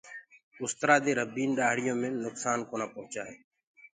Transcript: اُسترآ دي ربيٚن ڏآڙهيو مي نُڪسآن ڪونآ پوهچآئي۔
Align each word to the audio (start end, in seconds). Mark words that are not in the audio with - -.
اُسترآ 0.63 0.95
دي 1.05 1.11
ربيٚن 1.19 1.49
ڏآڙهيو 1.57 1.93
مي 2.01 2.09
نُڪسآن 2.25 2.57
ڪونآ 2.69 2.85
پوهچآئي۔ 2.93 3.35